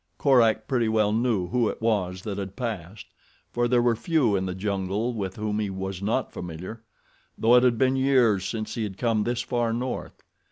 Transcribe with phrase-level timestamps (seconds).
[0.17, 3.05] Korak pretty well knew who it was that had passed,
[3.51, 6.81] for there were few in the great jungle with whom he was not familiar,
[7.37, 10.23] though it had been years since he had come this far north.